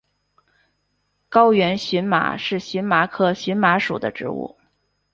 [1.29, 4.57] 高原荨麻是荨麻科荨麻属的植物。